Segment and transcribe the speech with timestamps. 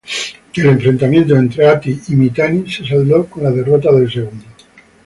[0.55, 4.45] El enfrentamiento entre Hatti y Mitanni se saldó con la derrota del segundo.